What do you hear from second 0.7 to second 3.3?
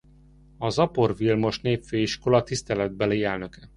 Apor Vilmos Népfőiskola tiszteletbeli